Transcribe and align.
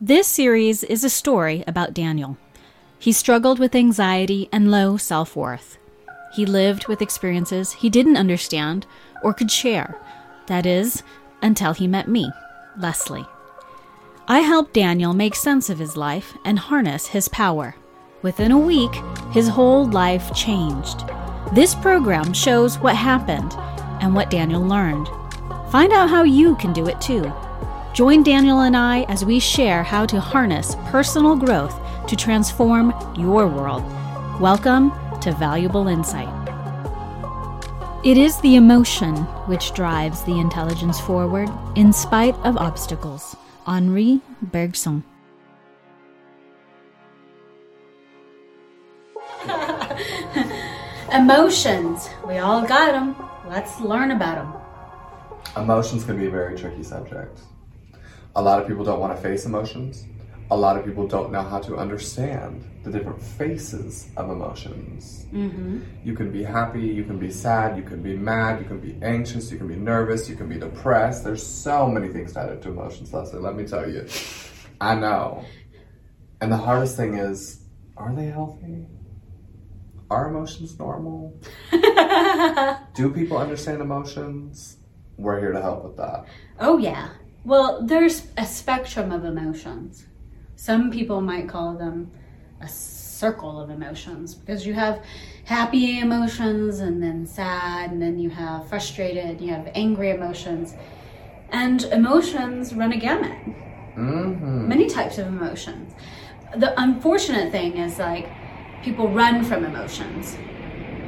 This 0.00 0.26
series 0.26 0.84
is 0.84 1.04
a 1.04 1.08
story 1.08 1.64
about 1.66 1.94
Daniel. 1.94 2.36
He 2.98 3.12
struggled 3.12 3.58
with 3.58 3.74
anxiety 3.74 4.46
and 4.52 4.70
low 4.70 4.98
self 4.98 5.34
worth. 5.34 5.78
He 6.34 6.44
lived 6.44 6.86
with 6.86 7.00
experiences 7.00 7.72
he 7.72 7.88
didn't 7.88 8.18
understand 8.18 8.84
or 9.22 9.32
could 9.32 9.50
share. 9.50 9.98
That 10.48 10.66
is, 10.66 11.02
until 11.40 11.72
he 11.72 11.86
met 11.86 12.08
me, 12.08 12.30
Leslie. 12.76 13.24
I 14.28 14.40
helped 14.40 14.74
Daniel 14.74 15.14
make 15.14 15.34
sense 15.34 15.70
of 15.70 15.78
his 15.78 15.96
life 15.96 16.36
and 16.44 16.58
harness 16.58 17.06
his 17.06 17.28
power. 17.28 17.74
Within 18.20 18.52
a 18.52 18.58
week, 18.58 18.92
his 19.32 19.48
whole 19.48 19.88
life 19.88 20.30
changed. 20.34 21.04
This 21.54 21.74
program 21.74 22.34
shows 22.34 22.78
what 22.80 22.96
happened 22.96 23.54
and 24.02 24.14
what 24.14 24.28
Daniel 24.28 24.60
learned. 24.60 25.08
Find 25.72 25.90
out 25.90 26.10
how 26.10 26.22
you 26.22 26.54
can 26.56 26.74
do 26.74 26.86
it 26.86 27.00
too. 27.00 27.32
Join 27.96 28.22
Daniel 28.22 28.60
and 28.60 28.76
I 28.76 29.04
as 29.04 29.24
we 29.24 29.40
share 29.40 29.82
how 29.82 30.04
to 30.04 30.20
harness 30.20 30.76
personal 30.88 31.34
growth 31.34 31.80
to 32.08 32.14
transform 32.14 32.92
your 33.16 33.48
world. 33.48 33.82
Welcome 34.38 34.92
to 35.22 35.32
Valuable 35.32 35.88
Insight. 35.88 36.28
It 38.04 38.18
is 38.18 38.38
the 38.42 38.56
emotion 38.56 39.16
which 39.46 39.72
drives 39.72 40.22
the 40.24 40.38
intelligence 40.38 41.00
forward 41.00 41.48
in 41.74 41.90
spite 41.90 42.34
of 42.44 42.58
obstacles. 42.58 43.34
Henri 43.66 44.20
Bergson. 44.42 45.02
Emotions. 51.14 52.10
We 52.26 52.36
all 52.36 52.60
got 52.66 52.92
them. 52.92 53.16
Let's 53.48 53.80
learn 53.80 54.10
about 54.10 54.34
them. 54.34 54.52
Emotions 55.56 56.04
can 56.04 56.18
be 56.18 56.26
a 56.26 56.30
very 56.30 56.58
tricky 56.58 56.82
subject. 56.82 57.40
A 58.36 58.42
lot 58.42 58.60
of 58.60 58.68
people 58.68 58.84
don't 58.84 59.00
want 59.00 59.16
to 59.16 59.22
face 59.22 59.46
emotions. 59.46 60.04
A 60.50 60.56
lot 60.56 60.76
of 60.76 60.84
people 60.84 61.08
don't 61.08 61.32
know 61.32 61.40
how 61.40 61.58
to 61.58 61.76
understand 61.76 62.62
the 62.84 62.90
different 62.90 63.20
faces 63.20 64.10
of 64.18 64.28
emotions. 64.28 65.24
Mm-hmm. 65.32 65.80
You 66.04 66.14
can 66.14 66.30
be 66.30 66.44
happy, 66.44 66.82
you 66.82 67.02
can 67.02 67.18
be 67.18 67.30
sad, 67.30 67.78
you 67.78 67.82
can 67.82 68.02
be 68.02 68.14
mad, 68.14 68.60
you 68.60 68.66
can 68.66 68.78
be 68.78 68.98
anxious, 69.02 69.50
you 69.50 69.56
can 69.56 69.66
be 69.66 69.74
nervous, 69.74 70.28
you 70.28 70.36
can 70.36 70.50
be 70.50 70.58
depressed. 70.58 71.24
There's 71.24 71.44
so 71.44 71.88
many 71.88 72.08
things 72.08 72.36
add 72.36 72.60
to 72.60 72.68
emotions, 72.68 73.12
Leslie. 73.14 73.40
Let 73.40 73.56
me 73.56 73.66
tell 73.66 73.90
you. 73.90 74.06
I 74.82 74.94
know. 74.94 75.42
And 76.42 76.52
the 76.52 76.58
hardest 76.58 76.94
thing 76.94 77.14
is 77.14 77.64
are 77.96 78.14
they 78.14 78.26
healthy? 78.26 78.84
Are 80.10 80.28
emotions 80.28 80.78
normal? 80.78 81.40
Do 82.94 83.10
people 83.10 83.38
understand 83.38 83.80
emotions? 83.80 84.76
We're 85.16 85.40
here 85.40 85.52
to 85.52 85.62
help 85.62 85.84
with 85.84 85.96
that. 85.96 86.26
Oh, 86.60 86.76
yeah. 86.76 87.08
Well, 87.46 87.80
there's 87.80 88.26
a 88.36 88.44
spectrum 88.44 89.12
of 89.12 89.24
emotions. 89.24 90.04
Some 90.56 90.90
people 90.90 91.20
might 91.20 91.48
call 91.48 91.74
them 91.74 92.10
a 92.60 92.66
circle 92.66 93.60
of 93.60 93.70
emotions 93.70 94.34
because 94.34 94.66
you 94.66 94.74
have 94.74 95.04
happy 95.44 96.00
emotions 96.00 96.80
and 96.80 97.00
then 97.00 97.24
sad, 97.24 97.92
and 97.92 98.02
then 98.02 98.18
you 98.18 98.30
have 98.30 98.68
frustrated, 98.68 99.40
you 99.40 99.52
have 99.52 99.70
angry 99.76 100.10
emotions. 100.10 100.74
And 101.50 101.84
emotions 101.84 102.74
run 102.74 102.92
a 102.92 102.96
gamut. 102.96 103.38
Mm-hmm. 103.96 104.66
Many 104.66 104.88
types 104.88 105.18
of 105.18 105.28
emotions. 105.28 105.94
The 106.56 106.74
unfortunate 106.82 107.52
thing 107.52 107.76
is 107.76 108.00
like 108.00 108.28
people 108.82 109.08
run 109.08 109.44
from 109.44 109.64
emotions. 109.64 110.36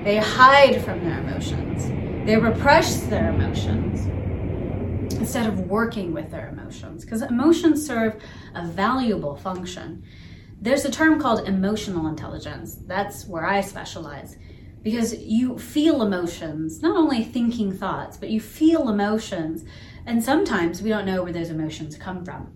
They 0.04 0.18
hide 0.18 0.84
from 0.84 1.04
their 1.04 1.18
emotions. 1.18 1.88
They 2.26 2.36
repress 2.36 3.08
their 3.08 3.30
emotions 3.30 4.06
instead 5.18 5.46
of 5.46 5.68
working 5.68 6.12
with 6.12 6.30
their 6.30 6.48
emotions 6.48 7.04
because 7.04 7.22
emotions 7.22 7.84
serve 7.84 8.22
a 8.54 8.66
valuable 8.66 9.36
function. 9.36 10.04
There's 10.60 10.84
a 10.84 10.90
term 10.90 11.20
called 11.20 11.46
emotional 11.48 12.06
intelligence. 12.06 12.76
That's 12.86 13.26
where 13.26 13.44
I 13.44 13.60
specialize 13.60 14.36
because 14.82 15.16
you 15.18 15.58
feel 15.58 16.02
emotions, 16.02 16.82
not 16.82 16.96
only 16.96 17.24
thinking 17.24 17.76
thoughts, 17.76 18.16
but 18.16 18.30
you 18.30 18.40
feel 18.40 18.88
emotions. 18.88 19.64
And 20.06 20.22
sometimes 20.22 20.82
we 20.82 20.88
don't 20.88 21.04
know 21.04 21.22
where 21.22 21.32
those 21.32 21.50
emotions 21.50 21.96
come 21.96 22.24
from. 22.24 22.52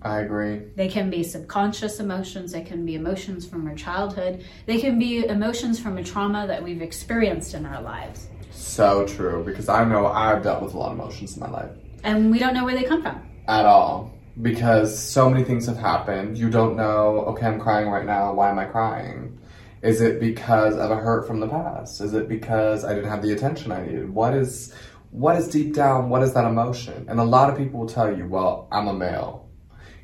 I 0.00 0.20
agree. 0.20 0.62
They 0.76 0.88
can 0.88 1.10
be 1.10 1.24
subconscious 1.24 2.00
emotions, 2.00 2.52
they 2.52 2.62
can 2.62 2.86
be 2.86 2.94
emotions 2.94 3.46
from 3.46 3.66
our 3.66 3.74
childhood, 3.74 4.44
they 4.64 4.80
can 4.80 4.98
be 4.98 5.26
emotions 5.26 5.78
from 5.78 5.98
a 5.98 6.04
trauma 6.04 6.46
that 6.46 6.62
we've 6.62 6.82
experienced 6.82 7.54
in 7.54 7.66
our 7.66 7.82
lives. 7.82 8.28
So 8.50 9.06
true, 9.06 9.42
because 9.44 9.68
I 9.68 9.84
know 9.84 10.06
I've 10.06 10.42
dealt 10.42 10.62
with 10.62 10.74
a 10.74 10.78
lot 10.78 10.92
of 10.92 10.98
emotions 10.98 11.36
in 11.36 11.40
my 11.40 11.50
life. 11.50 11.70
And 12.04 12.30
we 12.30 12.38
don't 12.38 12.54
know 12.54 12.64
where 12.64 12.74
they 12.74 12.84
come 12.84 13.02
from. 13.02 13.26
At 13.46 13.64
all. 13.64 14.14
Because 14.40 14.96
so 14.96 15.28
many 15.28 15.44
things 15.44 15.66
have 15.66 15.76
happened. 15.76 16.38
You 16.38 16.48
don't 16.48 16.76
know, 16.76 17.20
okay, 17.28 17.46
I'm 17.46 17.58
crying 17.58 17.88
right 17.88 18.06
now. 18.06 18.32
Why 18.32 18.50
am 18.50 18.58
I 18.58 18.66
crying? 18.66 19.38
Is 19.82 20.00
it 20.00 20.20
because 20.20 20.76
of 20.76 20.90
a 20.90 20.96
hurt 20.96 21.26
from 21.26 21.40
the 21.40 21.48
past? 21.48 22.00
Is 22.00 22.14
it 22.14 22.28
because 22.28 22.84
I 22.84 22.94
didn't 22.94 23.10
have 23.10 23.22
the 23.22 23.32
attention 23.32 23.70
I 23.72 23.84
needed? 23.84 24.10
What 24.10 24.34
is 24.34 24.74
what 25.10 25.36
is 25.36 25.48
deep 25.48 25.74
down, 25.74 26.10
what 26.10 26.22
is 26.22 26.34
that 26.34 26.44
emotion? 26.44 27.06
And 27.08 27.18
a 27.18 27.24
lot 27.24 27.48
of 27.48 27.56
people 27.56 27.80
will 27.80 27.88
tell 27.88 28.14
you, 28.14 28.26
well, 28.26 28.68
I'm 28.70 28.88
a 28.88 28.92
male. 28.92 29.48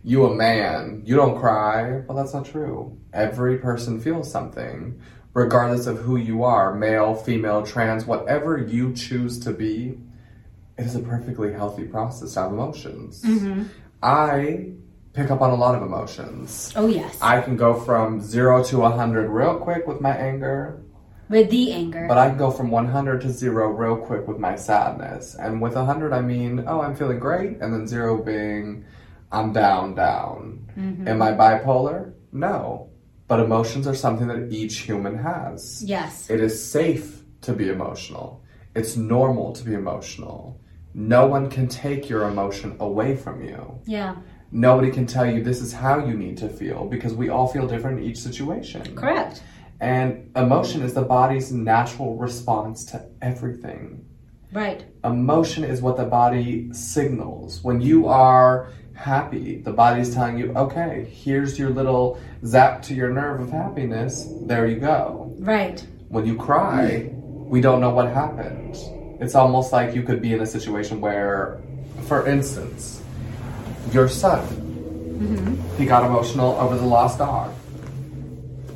You 0.02 0.26
a 0.26 0.34
man, 0.34 1.02
you 1.04 1.16
don't 1.16 1.38
cry. 1.38 2.00
Well, 2.06 2.16
that's 2.16 2.34
not 2.34 2.46
true. 2.46 2.98
Every 3.12 3.58
person 3.58 4.00
feels 4.00 4.30
something, 4.30 5.00
regardless 5.34 5.86
of 5.86 5.98
who 5.98 6.16
you 6.16 6.44
are, 6.44 6.74
male, 6.74 7.14
female, 7.14 7.64
trans, 7.64 8.06
whatever 8.06 8.58
you 8.58 8.94
choose 8.94 9.38
to 9.40 9.52
be, 9.52 9.98
is 10.78 10.94
a 10.96 11.00
perfectly 11.00 11.52
healthy 11.52 11.84
process 11.84 12.34
to 12.34 12.40
have 12.40 12.52
emotions. 12.52 13.22
Mm-hmm. 13.22 13.64
I 14.02 14.72
pick 15.12 15.30
up 15.30 15.40
on 15.40 15.50
a 15.50 15.54
lot 15.54 15.74
of 15.74 15.82
emotions. 15.82 16.72
Oh, 16.76 16.86
yes. 16.88 17.16
I 17.22 17.40
can 17.40 17.56
go 17.56 17.74
from 17.74 18.20
zero 18.20 18.62
to 18.64 18.78
100 18.78 19.28
real 19.28 19.58
quick 19.58 19.86
with 19.86 20.00
my 20.00 20.10
anger, 20.16 20.82
with 21.28 21.48
the 21.50 21.72
anger. 21.72 22.06
but 22.08 22.18
I 22.18 22.28
can 22.28 22.36
go 22.38 22.50
from 22.50 22.70
100 22.70 23.20
to 23.22 23.30
zero 23.30 23.68
real 23.70 23.96
quick 23.96 24.26
with 24.26 24.38
my 24.38 24.56
sadness. 24.56 25.36
And 25.36 25.62
with 25.62 25.74
100, 25.74 26.12
I 26.12 26.20
mean, 26.20 26.64
oh, 26.66 26.80
I'm 26.82 26.94
feeling 26.96 27.18
great. 27.20 27.58
And 27.60 27.72
then 27.72 27.86
zero 27.86 28.22
being, 28.22 28.84
I'm 29.32 29.52
down, 29.52 29.94
down. 29.94 30.66
Mm-hmm. 30.76 31.08
Am 31.08 31.22
I 31.22 31.32
bipolar? 31.32 32.12
No. 32.32 32.90
But 33.26 33.40
emotions 33.40 33.86
are 33.86 33.94
something 33.94 34.26
that 34.28 34.52
each 34.52 34.78
human 34.78 35.16
has. 35.16 35.82
yes. 35.82 36.28
It 36.28 36.40
is 36.40 36.62
safe 36.62 37.22
to 37.42 37.52
be 37.52 37.68
emotional. 37.70 38.42
It's 38.74 38.96
normal 38.96 39.52
to 39.54 39.64
be 39.64 39.72
emotional. 39.74 40.60
No 40.94 41.26
one 41.26 41.50
can 41.50 41.66
take 41.66 42.08
your 42.08 42.22
emotion 42.28 42.76
away 42.78 43.16
from 43.16 43.42
you. 43.42 43.80
Yeah. 43.84 44.16
Nobody 44.52 44.92
can 44.92 45.06
tell 45.06 45.26
you 45.28 45.42
this 45.42 45.60
is 45.60 45.72
how 45.72 46.06
you 46.06 46.14
need 46.14 46.36
to 46.38 46.48
feel 46.48 46.86
because 46.86 47.12
we 47.12 47.28
all 47.28 47.48
feel 47.48 47.66
different 47.66 47.98
in 47.98 48.04
each 48.04 48.18
situation. 48.18 48.94
Correct. 48.94 49.42
And 49.80 50.30
emotion 50.36 50.82
is 50.82 50.94
the 50.94 51.02
body's 51.02 51.50
natural 51.50 52.16
response 52.16 52.84
to 52.86 53.04
everything. 53.20 54.06
Right. 54.52 54.84
Emotion 55.02 55.64
is 55.64 55.82
what 55.82 55.96
the 55.96 56.04
body 56.04 56.72
signals. 56.72 57.64
When 57.64 57.80
you 57.80 58.06
are 58.06 58.70
happy, 58.94 59.60
the 59.60 59.72
body's 59.72 60.14
telling 60.14 60.38
you, 60.38 60.52
okay, 60.54 61.10
here's 61.12 61.58
your 61.58 61.70
little 61.70 62.20
zap 62.46 62.82
to 62.82 62.94
your 62.94 63.10
nerve 63.10 63.40
of 63.40 63.50
happiness. 63.50 64.28
There 64.42 64.68
you 64.68 64.78
go. 64.78 65.34
Right. 65.40 65.84
When 66.08 66.24
you 66.24 66.36
cry, 66.36 67.10
we 67.12 67.60
don't 67.60 67.80
know 67.80 67.90
what 67.90 68.08
happened. 68.08 68.76
It's 69.20 69.34
almost 69.34 69.72
like 69.72 69.94
you 69.94 70.02
could 70.02 70.20
be 70.20 70.32
in 70.32 70.40
a 70.40 70.46
situation 70.46 71.00
where, 71.00 71.60
for 72.06 72.26
instance, 72.26 73.02
your 73.92 74.08
son, 74.08 74.46
mm-hmm. 74.46 75.76
he 75.76 75.86
got 75.86 76.04
emotional 76.04 76.52
over 76.54 76.76
the 76.76 76.84
lost 76.86 77.18
dog 77.18 77.52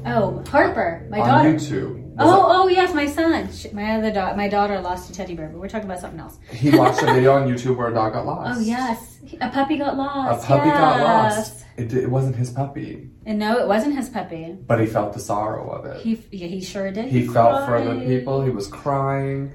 Oh, 0.07 0.43
Harper, 0.49 1.07
my 1.11 1.21
on 1.21 1.29
daughter. 1.29 1.55
YouTube. 1.55 2.15
Oh, 2.19 2.47
oh 2.49 2.69
yes, 2.69 2.95
my 2.95 3.07
son. 3.07 3.49
My 3.73 3.97
other 3.97 4.11
daughter, 4.11 4.37
my 4.37 4.49
daughter 4.49 4.81
lost 4.81 5.11
a 5.11 5.13
teddy 5.13 5.35
bear, 5.35 5.49
but 5.49 5.61
we're 5.61 5.69
talking 5.69 5.89
about 5.89 6.01
something 6.01 6.19
else. 6.19 6.39
He 6.51 6.71
watched 6.77 7.03
a 7.03 7.07
video 7.15 7.35
on 7.35 7.49
YouTube 7.49 7.77
where 7.77 7.89
a 7.89 7.95
dog 7.95 8.15
got 8.15 8.27
lost. 8.27 8.59
Oh 8.59 8.63
yes, 8.63 9.19
a 9.41 9.51
puppy 9.51 9.77
got 9.77 9.97
lost. 9.97 10.45
A 10.45 10.47
puppy 10.47 10.71
got 10.71 11.01
lost. 11.01 11.65
It, 11.77 11.93
it 11.93 12.11
wasn't 12.11 12.35
his 12.37 12.51
puppy, 12.51 13.09
And 13.25 13.39
no, 13.39 13.59
it 13.59 13.69
wasn't 13.69 13.97
his 13.97 14.09
puppy. 14.09 14.57
but 14.67 14.81
he 14.81 14.87
felt 14.87 15.13
the 15.13 15.21
sorrow 15.21 15.71
of 15.71 15.85
it. 15.85 16.01
He, 16.01 16.21
yeah, 16.33 16.49
he 16.49 16.61
sure 16.61 16.91
did. 16.91 17.09
He 17.09 17.27
felt 17.27 17.67
for 17.67 17.81
the 17.81 18.01
people. 18.05 18.43
He 18.43 18.51
was 18.51 18.67
crying. 18.67 19.53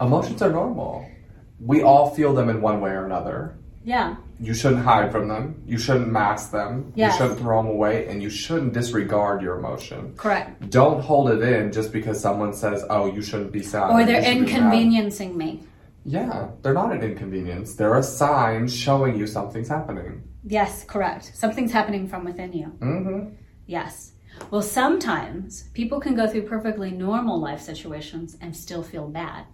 Emotions 0.00 0.42
are 0.42 0.50
normal. 0.50 1.06
We 1.60 1.82
all 1.82 2.10
feel 2.14 2.34
them 2.34 2.48
in 2.48 2.60
one 2.60 2.80
way 2.80 2.90
or 2.90 3.04
another. 3.06 3.56
Yeah, 3.84 4.16
You 4.40 4.52
shouldn't 4.52 4.82
hide 4.82 5.12
from 5.12 5.28
them. 5.28 5.62
You 5.64 5.78
shouldn't 5.78 6.08
mask 6.10 6.50
them. 6.50 6.92
Yes. 6.96 7.12
You 7.12 7.18
shouldn't 7.18 7.38
throw 7.38 7.62
them 7.62 7.70
away, 7.70 8.08
and 8.08 8.20
you 8.20 8.28
shouldn't 8.28 8.72
disregard 8.74 9.40
your 9.42 9.56
emotion. 9.58 10.12
correct. 10.16 10.68
Don't 10.70 11.00
hold 11.00 11.30
it 11.30 11.40
in 11.40 11.70
just 11.72 11.92
because 11.92 12.20
someone 12.20 12.52
says, 12.52 12.84
"Oh, 12.90 13.06
you 13.06 13.22
shouldn't 13.22 13.52
be 13.52 13.62
sad." 13.62 13.90
Or 13.92 14.04
they're 14.04 14.22
should 14.22 14.34
be 14.34 14.40
mad." 14.40 14.48
inconveniencing 14.50 15.36
me. 15.38 15.62
Yeah, 16.04 16.48
they're 16.62 16.74
not 16.74 16.92
an 16.92 17.02
inconvenience. 17.02 17.74
They're 17.76 17.96
a 17.96 18.02
sign 18.02 18.66
showing 18.68 19.16
you 19.16 19.26
something's 19.26 19.68
happening. 19.68 20.22
Yes, 20.44 20.84
correct. 20.84 21.32
Something's 21.34 21.72
happening 21.72 22.06
from 22.08 22.24
within 22.24 22.52
you. 22.52 22.66
Mm-hmm. 22.80 23.34
Yes. 23.66 24.12
Well, 24.50 24.62
sometimes 24.62 25.62
people 25.74 25.98
can 26.00 26.14
go 26.14 26.26
through 26.28 26.42
perfectly 26.42 26.90
normal 26.90 27.40
life 27.40 27.60
situations 27.60 28.36
and 28.40 28.54
still 28.54 28.82
feel 28.82 29.08
bad. 29.08 29.44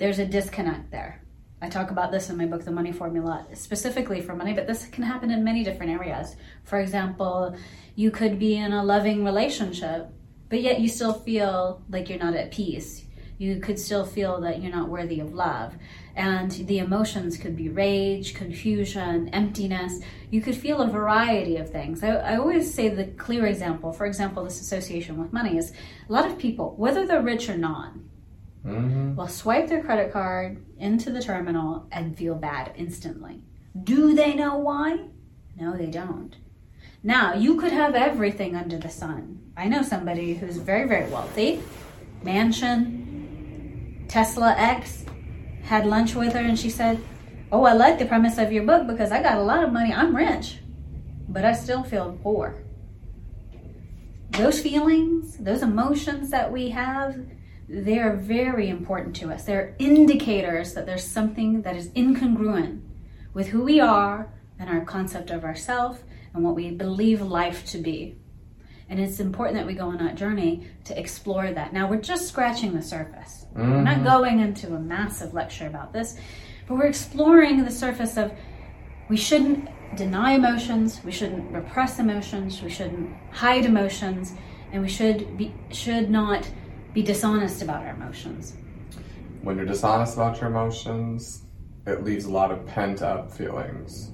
There's 0.00 0.18
a 0.18 0.24
disconnect 0.24 0.90
there. 0.90 1.20
I 1.60 1.68
talk 1.68 1.90
about 1.90 2.10
this 2.10 2.30
in 2.30 2.38
my 2.38 2.46
book, 2.46 2.64
The 2.64 2.70
Money 2.70 2.90
Formula, 2.90 3.46
specifically 3.52 4.22
for 4.22 4.34
money, 4.34 4.54
but 4.54 4.66
this 4.66 4.86
can 4.86 5.04
happen 5.04 5.30
in 5.30 5.44
many 5.44 5.62
different 5.62 5.92
areas. 5.92 6.36
For 6.64 6.80
example, 6.80 7.54
you 7.96 8.10
could 8.10 8.38
be 8.38 8.56
in 8.56 8.72
a 8.72 8.82
loving 8.82 9.26
relationship, 9.26 10.08
but 10.48 10.62
yet 10.62 10.80
you 10.80 10.88
still 10.88 11.12
feel 11.12 11.82
like 11.90 12.08
you're 12.08 12.18
not 12.18 12.32
at 12.32 12.50
peace. 12.50 13.04
You 13.36 13.60
could 13.60 13.78
still 13.78 14.06
feel 14.06 14.40
that 14.40 14.62
you're 14.62 14.74
not 14.74 14.88
worthy 14.88 15.20
of 15.20 15.34
love. 15.34 15.74
And 16.16 16.50
the 16.50 16.78
emotions 16.78 17.36
could 17.36 17.54
be 17.54 17.68
rage, 17.68 18.32
confusion, 18.34 19.28
emptiness. 19.34 20.00
You 20.30 20.40
could 20.40 20.56
feel 20.56 20.80
a 20.80 20.88
variety 20.88 21.56
of 21.58 21.68
things. 21.68 22.02
I, 22.02 22.12
I 22.12 22.36
always 22.38 22.72
say 22.72 22.88
the 22.88 23.04
clear 23.04 23.44
example, 23.44 23.92
for 23.92 24.06
example, 24.06 24.44
this 24.44 24.62
association 24.62 25.18
with 25.18 25.34
money 25.34 25.58
is 25.58 25.74
a 26.08 26.12
lot 26.12 26.24
of 26.24 26.38
people, 26.38 26.74
whether 26.78 27.06
they're 27.06 27.20
rich 27.20 27.50
or 27.50 27.58
not, 27.58 27.92
Mm-hmm. 28.64 29.16
will 29.16 29.28
swipe 29.28 29.68
their 29.68 29.82
credit 29.82 30.12
card 30.12 30.62
into 30.78 31.10
the 31.10 31.22
terminal 31.22 31.86
and 31.90 32.16
feel 32.16 32.34
bad 32.34 32.72
instantly. 32.76 33.42
Do 33.82 34.14
they 34.14 34.34
know 34.34 34.58
why? 34.58 35.06
No, 35.58 35.76
they 35.76 35.86
don't. 35.86 36.36
Now, 37.02 37.32
you 37.32 37.58
could 37.58 37.72
have 37.72 37.94
everything 37.94 38.54
under 38.54 38.76
the 38.76 38.90
sun. 38.90 39.52
I 39.56 39.68
know 39.68 39.82
somebody 39.82 40.34
who's 40.34 40.58
very, 40.58 40.86
very 40.86 41.10
wealthy, 41.10 41.62
mansion, 42.22 44.04
Tesla 44.08 44.54
X, 44.58 45.06
had 45.62 45.86
lunch 45.86 46.14
with 46.14 46.34
her 46.34 46.40
and 46.40 46.58
she 46.58 46.68
said, 46.68 47.00
Oh, 47.52 47.64
I 47.64 47.72
like 47.72 47.98
the 47.98 48.06
premise 48.06 48.38
of 48.38 48.52
your 48.52 48.64
book 48.64 48.86
because 48.86 49.10
I 49.10 49.22
got 49.22 49.38
a 49.38 49.42
lot 49.42 49.64
of 49.64 49.72
money. 49.72 49.92
I'm 49.92 50.14
rich, 50.14 50.58
but 51.28 51.44
I 51.44 51.52
still 51.52 51.82
feel 51.82 52.18
poor. 52.22 52.62
Those 54.30 54.60
feelings, 54.60 55.36
those 55.38 55.62
emotions 55.62 56.30
that 56.30 56.52
we 56.52 56.70
have, 56.70 57.18
they're 57.70 58.16
very 58.16 58.68
important 58.68 59.14
to 59.16 59.32
us. 59.32 59.44
They're 59.44 59.76
indicators 59.78 60.74
that 60.74 60.86
there's 60.86 61.06
something 61.06 61.62
that 61.62 61.76
is 61.76 61.88
incongruent 61.90 62.80
with 63.32 63.46
who 63.46 63.62
we 63.62 63.78
are 63.78 64.32
and 64.58 64.68
our 64.68 64.84
concept 64.84 65.30
of 65.30 65.44
ourself 65.44 66.02
and 66.34 66.42
what 66.42 66.56
we 66.56 66.72
believe 66.72 67.22
life 67.22 67.64
to 67.66 67.78
be. 67.78 68.16
And 68.88 68.98
it's 68.98 69.20
important 69.20 69.56
that 69.56 69.68
we 69.68 69.74
go 69.74 69.86
on 69.86 69.98
that 69.98 70.16
journey 70.16 70.66
to 70.84 70.98
explore 70.98 71.52
that. 71.52 71.72
Now, 71.72 71.88
we're 71.88 72.00
just 72.00 72.26
scratching 72.26 72.74
the 72.74 72.82
surface. 72.82 73.46
We're 73.54 73.64
not 73.64 73.98
mm-hmm. 73.98 74.04
going 74.04 74.40
into 74.40 74.74
a 74.74 74.80
massive 74.80 75.32
lecture 75.32 75.68
about 75.68 75.92
this, 75.92 76.18
but 76.66 76.74
we're 76.74 76.86
exploring 76.86 77.64
the 77.64 77.70
surface 77.70 78.16
of 78.16 78.32
we 79.08 79.16
shouldn't 79.16 79.68
deny 79.96 80.32
emotions, 80.32 81.00
we 81.04 81.12
shouldn't 81.12 81.52
repress 81.52 82.00
emotions, 82.00 82.62
we 82.62 82.70
shouldn't 82.70 83.14
hide 83.30 83.64
emotions, 83.64 84.34
and 84.72 84.82
we 84.82 84.88
should 84.88 85.36
be 85.36 85.54
should 85.70 86.10
not 86.10 86.48
be 86.92 87.02
dishonest 87.02 87.62
about 87.62 87.82
our 87.84 87.90
emotions. 87.94 88.54
When 89.42 89.56
you're 89.56 89.66
dishonest 89.66 90.14
about 90.14 90.40
your 90.40 90.50
emotions, 90.50 91.42
it 91.86 92.04
leaves 92.04 92.24
a 92.26 92.30
lot 92.30 92.50
of 92.50 92.66
pent 92.66 93.02
up 93.02 93.30
feelings. 93.32 94.10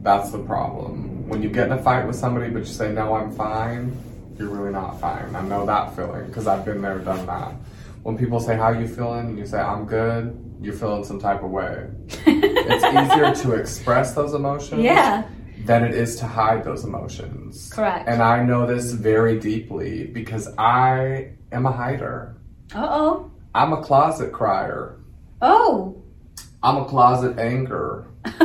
That's 0.00 0.30
the 0.30 0.38
problem. 0.38 1.28
When 1.28 1.42
you 1.42 1.48
get 1.50 1.66
in 1.66 1.72
a 1.72 1.82
fight 1.82 2.06
with 2.06 2.16
somebody 2.16 2.50
but 2.50 2.60
you 2.60 2.64
say, 2.66 2.92
No, 2.92 3.14
I'm 3.14 3.30
fine, 3.32 3.96
you're 4.38 4.48
really 4.48 4.72
not 4.72 5.00
fine. 5.00 5.34
I 5.36 5.42
know 5.42 5.66
that 5.66 5.94
feeling 5.94 6.26
because 6.26 6.46
I've 6.46 6.64
been 6.64 6.80
there, 6.82 6.98
done 6.98 7.26
that. 7.26 7.54
When 8.02 8.16
people 8.16 8.40
say, 8.40 8.56
How 8.56 8.70
you 8.70 8.88
feeling? 8.88 9.26
and 9.28 9.38
you 9.38 9.46
say, 9.46 9.58
I'm 9.58 9.84
good, 9.84 10.56
you're 10.60 10.74
feeling 10.74 11.04
some 11.04 11.20
type 11.20 11.42
of 11.42 11.50
way. 11.50 11.88
it's 12.26 12.84
easier 12.84 13.34
to 13.44 13.60
express 13.60 14.14
those 14.14 14.34
emotions 14.34 14.82
Yeah, 14.82 15.24
than 15.64 15.84
it 15.84 15.94
is 15.94 16.16
to 16.16 16.26
hide 16.26 16.64
those 16.64 16.84
emotions. 16.84 17.70
correct. 17.72 18.08
And 18.08 18.22
I 18.22 18.42
know 18.42 18.66
this 18.66 18.92
very 18.92 19.38
deeply 19.38 20.06
because 20.06 20.48
I 20.58 21.32
am 21.52 21.66
a 21.66 21.72
hider. 21.72 22.36
Uh 22.74 22.86
oh. 22.90 23.30
I'm 23.54 23.72
a 23.72 23.82
closet 23.82 24.32
crier. 24.32 24.98
Oh. 25.40 26.02
I'm 26.62 26.76
a 26.76 26.84
closet 26.84 27.38
anger. 27.38 28.08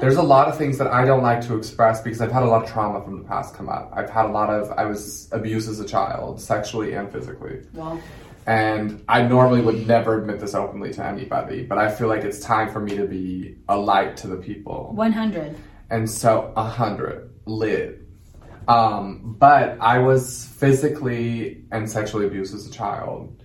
There's 0.00 0.16
a 0.16 0.22
lot 0.22 0.48
of 0.48 0.58
things 0.58 0.76
that 0.78 0.88
I 0.88 1.04
don't 1.06 1.22
like 1.22 1.40
to 1.46 1.56
express 1.56 2.02
because 2.02 2.20
I've 2.20 2.32
had 2.32 2.42
a 2.42 2.46
lot 2.46 2.64
of 2.64 2.70
trauma 2.70 3.02
from 3.02 3.22
the 3.22 3.24
past 3.26 3.54
come 3.54 3.68
up. 3.70 3.90
I've 3.94 4.10
had 4.10 4.26
a 4.26 4.28
lot 4.28 4.50
of, 4.50 4.70
I 4.72 4.84
was 4.84 5.28
abused 5.32 5.68
as 5.68 5.80
a 5.80 5.86
child, 5.86 6.40
sexually 6.40 6.92
and 6.92 7.10
physically. 7.10 7.60
Well, 7.72 8.00
And 8.46 9.02
I 9.08 9.22
normally 9.22 9.62
would 9.62 9.86
never 9.86 10.20
admit 10.20 10.40
this 10.40 10.54
openly 10.54 10.92
to 10.92 11.04
anybody, 11.06 11.64
but 11.64 11.78
I 11.78 11.90
feel 11.90 12.08
like 12.08 12.22
it's 12.22 12.40
time 12.40 12.70
for 12.70 12.80
me 12.80 12.96
to 12.96 13.06
be 13.06 13.56
a 13.68 13.76
light 13.78 14.18
to 14.18 14.26
the 14.26 14.36
people. 14.36 14.90
100. 14.94 15.56
And 15.88 16.10
so, 16.10 16.52
a 16.56 16.64
hundred 16.64 17.30
lit. 17.46 18.03
Um, 18.66 19.36
but 19.38 19.78
I 19.80 19.98
was 19.98 20.46
physically 20.46 21.64
and 21.70 21.90
sexually 21.90 22.26
abused 22.26 22.54
as 22.54 22.66
a 22.66 22.70
child. 22.70 23.42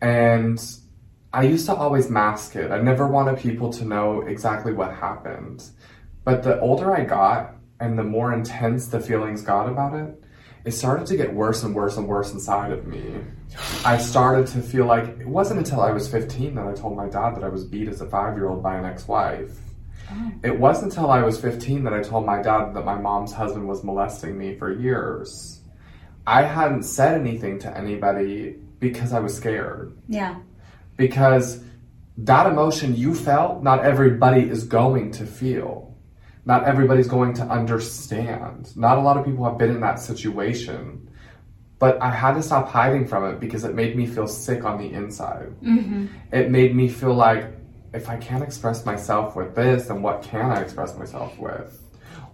And 0.00 0.62
I 1.32 1.44
used 1.44 1.66
to 1.66 1.74
always 1.74 2.10
mask 2.10 2.56
it. 2.56 2.70
I 2.70 2.80
never 2.80 3.06
wanted 3.06 3.38
people 3.38 3.72
to 3.74 3.84
know 3.84 4.22
exactly 4.22 4.72
what 4.72 4.92
happened. 4.92 5.64
But 6.24 6.42
the 6.42 6.60
older 6.60 6.94
I 6.94 7.04
got 7.04 7.54
and 7.80 7.98
the 7.98 8.04
more 8.04 8.32
intense 8.32 8.88
the 8.88 9.00
feelings 9.00 9.42
got 9.42 9.68
about 9.68 9.94
it, 9.94 10.22
it 10.64 10.72
started 10.72 11.06
to 11.06 11.16
get 11.16 11.32
worse 11.34 11.62
and 11.62 11.74
worse 11.74 11.96
and 11.96 12.06
worse 12.06 12.32
inside 12.32 12.70
of 12.70 12.86
me. 12.86 13.16
I 13.84 13.98
started 13.98 14.46
to 14.48 14.62
feel 14.62 14.86
like 14.86 15.04
it 15.04 15.26
wasn't 15.26 15.58
until 15.58 15.80
I 15.80 15.90
was 15.90 16.08
15 16.08 16.54
that 16.54 16.66
I 16.66 16.72
told 16.74 16.96
my 16.96 17.08
dad 17.08 17.34
that 17.34 17.42
I 17.42 17.48
was 17.48 17.64
beat 17.64 17.88
as 17.88 18.00
a 18.00 18.06
five 18.06 18.36
year 18.36 18.48
old 18.48 18.62
by 18.62 18.76
an 18.76 18.84
ex 18.84 19.08
wife. 19.08 19.58
It 20.42 20.58
wasn't 20.58 20.92
until 20.92 21.10
I 21.10 21.22
was 21.22 21.40
15 21.40 21.84
that 21.84 21.92
I 21.92 22.02
told 22.02 22.26
my 22.26 22.42
dad 22.42 22.74
that 22.74 22.84
my 22.84 22.96
mom's 22.96 23.32
husband 23.32 23.68
was 23.68 23.84
molesting 23.84 24.36
me 24.36 24.56
for 24.56 24.72
years. 24.72 25.60
I 26.26 26.42
hadn't 26.42 26.84
said 26.84 27.20
anything 27.20 27.58
to 27.60 27.76
anybody 27.76 28.56
because 28.78 29.12
I 29.12 29.20
was 29.20 29.36
scared. 29.36 29.96
Yeah. 30.08 30.36
Because 30.96 31.62
that 32.18 32.46
emotion 32.46 32.94
you 32.94 33.14
felt, 33.14 33.62
not 33.62 33.84
everybody 33.84 34.42
is 34.42 34.64
going 34.64 35.12
to 35.12 35.26
feel. 35.26 35.96
Not 36.44 36.64
everybody's 36.64 37.08
going 37.08 37.34
to 37.34 37.42
understand. 37.42 38.76
Not 38.76 38.98
a 38.98 39.00
lot 39.00 39.16
of 39.16 39.24
people 39.24 39.44
have 39.44 39.58
been 39.58 39.70
in 39.70 39.80
that 39.80 40.00
situation. 40.00 41.08
But 41.78 42.00
I 42.02 42.10
had 42.10 42.34
to 42.34 42.42
stop 42.42 42.68
hiding 42.68 43.06
from 43.06 43.24
it 43.24 43.40
because 43.40 43.64
it 43.64 43.74
made 43.74 43.96
me 43.96 44.06
feel 44.06 44.26
sick 44.28 44.64
on 44.64 44.78
the 44.78 44.92
inside. 44.92 45.54
Mm-hmm. 45.62 46.06
It 46.32 46.50
made 46.50 46.74
me 46.76 46.88
feel 46.88 47.14
like 47.14 47.46
if 47.92 48.08
I 48.08 48.16
can't 48.16 48.42
express 48.42 48.84
myself 48.86 49.36
with 49.36 49.54
this, 49.54 49.88
then 49.88 50.02
what 50.02 50.22
can 50.22 50.50
I 50.50 50.60
express 50.60 50.96
myself 50.96 51.38
with? 51.38 51.78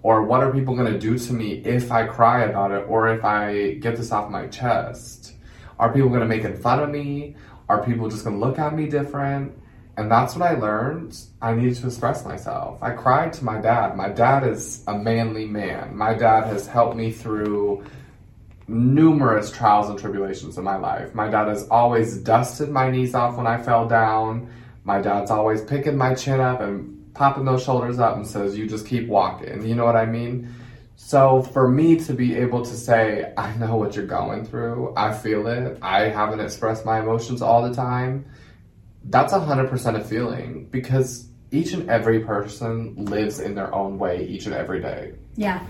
Or 0.03 0.23
what 0.23 0.43
are 0.43 0.53
people 0.53 0.77
going 0.77 0.93
to 0.93 0.99
do 0.99 1.19
to 1.19 1.33
me 1.33 1.55
if 1.65 1.91
I 1.91 2.07
cry 2.07 2.45
about 2.45 2.71
it 2.71 2.85
or 2.89 3.09
if 3.09 3.25
I 3.25 3.75
get 3.75 3.97
this 3.97 4.13
off 4.13 4.31
my 4.31 4.47
chest? 4.47 5.35
Are 5.79 5.93
people 5.93 6.09
going 6.09 6.21
to 6.21 6.27
make 6.27 6.45
fun 6.59 6.81
of 6.81 6.91
me? 6.91 7.35
Are 7.69 7.85
people 7.85 8.09
just 8.09 8.25
going 8.25 8.39
to 8.39 8.45
look 8.45 8.59
at 8.59 8.75
me 8.75 8.87
different? 8.89 9.53
And 9.97 10.09
that's 10.09 10.37
what 10.37 10.49
I 10.49 10.55
learned. 10.55 11.19
I 11.43 11.55
needed 11.55 11.75
to 11.79 11.89
express 11.89 12.25
myself. 12.25 12.81
I 12.81 12.93
cried 12.93 13.33
to 13.35 13.45
my 13.45 13.61
dad. 13.61 13.97
My 13.97 14.09
dad 14.09 14.47
is 14.47 14.85
a 14.87 14.97
manly 14.97 15.45
man. 15.45 15.97
My 15.97 16.15
dad 16.15 16.45
has 16.45 16.69
helped 16.69 16.97
me 16.97 17.11
through 17.11 17.85
numerous 18.69 19.51
trials 19.51 19.91
and 19.91 19.99
tribulations 19.99 20.57
in 20.57 20.63
my 20.63 20.77
life. 20.77 21.15
My 21.17 21.29
dad 21.29 21.49
has 21.49 21.67
always 21.69 22.19
dusted 22.19 22.69
my 22.69 22.91
knees 22.91 23.15
off 23.15 23.37
when 23.37 23.49
I 23.49 23.61
fell 23.61 23.89
down. 23.89 24.49
My 24.89 25.03
dad's 25.03 25.31
always 25.31 25.61
picking 25.61 25.99
my 25.99 26.15
chin 26.15 26.41
up 26.41 26.63
and 26.63 27.13
popping 27.13 27.45
those 27.45 27.63
shoulders 27.63 27.99
up 27.99 28.17
and 28.17 28.27
says, 28.27 28.57
You 28.57 28.67
just 28.67 28.87
keep 28.87 29.07
walking. 29.07 29.67
You 29.67 29.75
know 29.75 29.85
what 29.85 29.97
I 29.97 30.07
mean? 30.07 30.55
So 30.97 31.43
for 31.43 31.69
me 31.69 31.97
to 32.07 32.15
be 32.15 32.35
able 32.37 32.65
to 32.65 32.75
say, 32.75 33.35
I 33.37 33.55
know 33.57 33.77
what 33.77 33.95
you're 33.95 34.07
going 34.07 34.47
through, 34.47 34.95
I 34.97 35.13
feel 35.13 35.47
it, 35.47 35.77
I 35.83 36.05
haven't 36.05 36.41
expressed 36.41 36.87
my 36.87 37.01
emotions 37.01 37.43
all 37.43 37.69
the 37.69 37.75
time, 37.75 38.25
that's 39.05 39.35
100% 39.35 39.95
a 39.95 40.03
feeling 40.03 40.69
because 40.71 41.29
each 41.51 41.75
and 41.75 41.91
every 41.91 42.21
person 42.21 42.95
lives 42.97 43.41
in 43.41 43.55
their 43.55 43.75
own 43.75 43.99
way 43.99 44.27
each 44.27 44.47
and 44.47 44.55
every 44.55 44.81
day. 44.81 45.13
Yeah. 45.37 45.67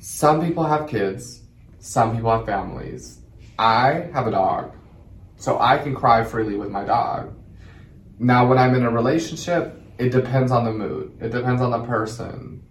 Some 0.00 0.44
people 0.44 0.64
have 0.64 0.88
kids, 0.88 1.40
some 1.78 2.16
people 2.16 2.32
have 2.32 2.46
families. 2.46 3.20
I 3.60 4.10
have 4.12 4.26
a 4.26 4.32
dog, 4.32 4.72
so 5.36 5.60
I 5.60 5.78
can 5.78 5.94
cry 5.94 6.24
freely 6.24 6.56
with 6.56 6.70
my 6.70 6.84
dog. 6.84 7.32
Now, 8.18 8.46
when 8.46 8.58
I'm 8.58 8.74
in 8.74 8.84
a 8.84 8.90
relationship, 8.90 9.80
it 9.98 10.10
depends 10.10 10.50
on 10.52 10.64
the 10.64 10.72
mood, 10.72 11.16
it 11.20 11.30
depends 11.30 11.60
on 11.62 11.70
the 11.70 11.80
person. 11.84 12.62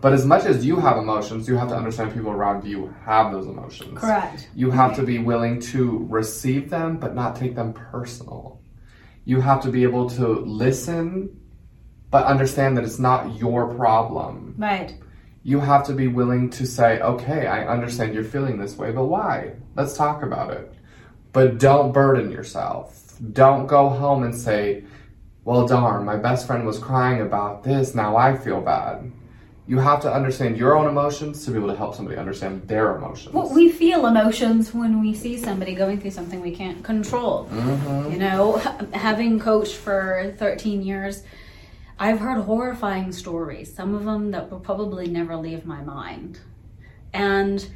But 0.00 0.12
as 0.12 0.26
much 0.26 0.44
as 0.46 0.66
you 0.66 0.80
have 0.80 0.96
emotions, 0.96 1.46
you 1.46 1.56
have 1.56 1.68
to 1.68 1.76
understand 1.76 2.12
people 2.12 2.32
around 2.32 2.64
you 2.64 2.92
have 3.04 3.30
those 3.30 3.46
emotions. 3.46 3.98
Correct. 3.98 4.48
You 4.52 4.72
have 4.72 4.96
to 4.96 5.04
be 5.04 5.18
willing 5.18 5.60
to 5.60 6.06
receive 6.10 6.70
them, 6.70 6.96
but 6.96 7.14
not 7.14 7.36
take 7.36 7.54
them 7.54 7.72
personal. 7.72 8.60
You 9.24 9.40
have 9.40 9.62
to 9.62 9.70
be 9.70 9.84
able 9.84 10.10
to 10.10 10.40
listen, 10.40 11.40
but 12.10 12.24
understand 12.26 12.76
that 12.76 12.84
it's 12.84 12.98
not 12.98 13.38
your 13.38 13.72
problem 13.74 14.56
Right. 14.58 14.94
you 15.44 15.60
have 15.60 15.86
to 15.86 15.92
be 15.92 16.08
willing 16.08 16.50
to 16.50 16.66
say, 16.66 17.00
okay, 17.00 17.46
I 17.46 17.64
understand 17.66 18.12
you're 18.12 18.24
feeling 18.24 18.58
this 18.58 18.76
way, 18.76 18.90
but 18.90 19.04
why? 19.04 19.52
Let's 19.76 19.96
talk 19.96 20.24
about 20.24 20.50
it. 20.50 20.72
But 21.32 21.58
don't 21.58 21.92
burden 21.92 22.30
yourself. 22.32 23.01
Don't 23.32 23.66
go 23.66 23.88
home 23.88 24.22
and 24.22 24.34
say, 24.34 24.84
well, 25.44 25.66
darn, 25.66 26.04
my 26.04 26.16
best 26.16 26.46
friend 26.46 26.64
was 26.64 26.78
crying 26.78 27.20
about 27.20 27.64
this, 27.64 27.94
now 27.94 28.16
I 28.16 28.36
feel 28.36 28.60
bad. 28.60 29.10
You 29.66 29.78
have 29.78 30.00
to 30.02 30.12
understand 30.12 30.56
your 30.56 30.76
own 30.76 30.88
emotions 30.88 31.44
to 31.44 31.50
be 31.50 31.58
able 31.58 31.68
to 31.68 31.76
help 31.76 31.94
somebody 31.94 32.16
understand 32.16 32.66
their 32.68 32.96
emotions. 32.96 33.34
Well, 33.34 33.52
we 33.52 33.70
feel 33.70 34.06
emotions 34.06 34.74
when 34.74 35.00
we 35.00 35.14
see 35.14 35.36
somebody 35.38 35.74
going 35.74 36.00
through 36.00 36.10
something 36.10 36.40
we 36.40 36.54
can't 36.54 36.82
control. 36.84 37.46
Mm-hmm. 37.46 38.12
You 38.12 38.18
know, 38.18 38.56
having 38.92 39.38
coached 39.38 39.76
for 39.76 40.34
13 40.38 40.82
years, 40.82 41.22
I've 41.98 42.18
heard 42.18 42.42
horrifying 42.42 43.12
stories, 43.12 43.72
some 43.72 43.94
of 43.94 44.04
them 44.04 44.32
that 44.32 44.50
will 44.50 44.60
probably 44.60 45.06
never 45.06 45.36
leave 45.36 45.64
my 45.64 45.82
mind. 45.82 46.40
And 47.12 47.68